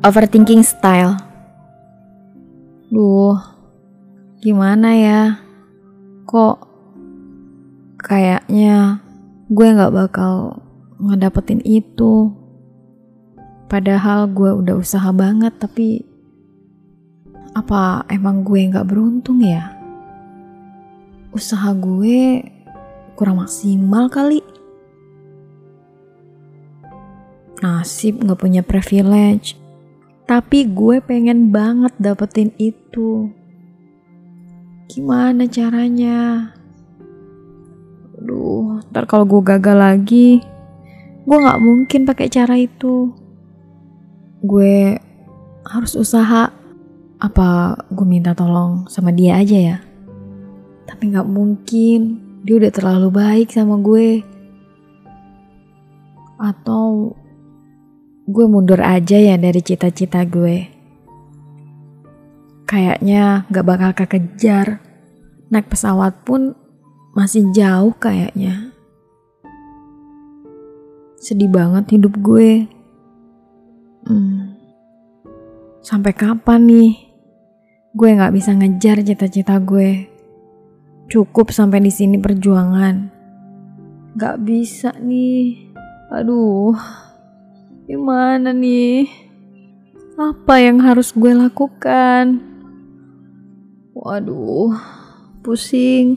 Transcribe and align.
overthinking 0.00 0.64
style. 0.64 1.20
Duh, 2.88 3.36
gimana 4.40 4.96
ya? 4.96 5.20
Kok 6.24 6.56
kayaknya 8.00 9.04
gue 9.52 9.66
gak 9.76 9.92
bakal 9.92 10.64
ngedapetin 10.96 11.60
itu. 11.68 12.32
Padahal 13.68 14.26
gue 14.32 14.50
udah 14.50 14.80
usaha 14.80 15.12
banget 15.12 15.54
tapi 15.60 16.02
apa 17.52 18.08
emang 18.08 18.40
gue 18.40 18.72
gak 18.72 18.88
beruntung 18.88 19.44
ya? 19.44 19.76
Usaha 21.30 21.76
gue 21.76 22.40
kurang 23.20 23.44
maksimal 23.44 24.08
kali. 24.08 24.40
Nasib 27.60 28.24
gak 28.24 28.40
punya 28.40 28.64
privilege. 28.64 29.60
Tapi 30.30 30.70
gue 30.70 31.02
pengen 31.02 31.50
banget 31.50 31.90
dapetin 31.98 32.54
itu. 32.54 33.34
Gimana 34.86 35.50
caranya? 35.50 36.54
Aduh, 38.14 38.78
ntar 38.94 39.10
kalau 39.10 39.26
gue 39.26 39.42
gagal 39.42 39.74
lagi, 39.74 40.38
gue 41.26 41.34
gak 41.34 41.58
mungkin 41.58 42.06
pakai 42.06 42.30
cara 42.30 42.54
itu. 42.54 43.10
Gue 44.46 45.02
harus 45.66 45.98
usaha. 45.98 46.54
Apa 47.18 47.74
gue 47.90 48.06
minta 48.06 48.30
tolong 48.30 48.86
sama 48.86 49.10
dia 49.10 49.34
aja 49.34 49.58
ya? 49.58 49.76
Tapi 50.86 51.10
gak 51.10 51.26
mungkin, 51.26 52.22
dia 52.46 52.54
udah 52.54 52.70
terlalu 52.70 53.10
baik 53.10 53.50
sama 53.50 53.82
gue. 53.82 54.22
Atau 56.38 57.18
gue 58.30 58.46
mundur 58.46 58.78
aja 58.78 59.18
ya 59.18 59.34
dari 59.34 59.58
cita-cita 59.58 60.22
gue. 60.22 60.70
Kayaknya 62.70 63.50
gak 63.50 63.66
bakal 63.66 63.90
kekejar. 63.98 64.78
Naik 65.50 65.66
pesawat 65.66 66.22
pun 66.22 66.54
masih 67.18 67.50
jauh 67.50 67.90
kayaknya. 67.98 68.70
Sedih 71.18 71.50
banget 71.50 71.98
hidup 71.98 72.14
gue. 72.22 72.70
Hmm. 74.06 74.54
Sampai 75.82 76.14
kapan 76.14 76.70
nih? 76.70 76.90
Gue 77.90 78.14
gak 78.14 78.30
bisa 78.30 78.54
ngejar 78.54 79.02
cita-cita 79.02 79.58
gue. 79.58 80.06
Cukup 81.10 81.50
sampai 81.50 81.82
di 81.82 81.90
sini 81.90 82.22
perjuangan. 82.22 83.10
Gak 84.14 84.38
bisa 84.46 84.94
nih. 85.02 85.74
Aduh. 86.14 87.09
Gimana 87.90 88.54
nih? 88.54 89.10
Apa 90.14 90.62
yang 90.62 90.78
harus 90.78 91.10
gue 91.10 91.34
lakukan? 91.34 92.38
Waduh, 93.98 94.78
pusing. 95.42 96.14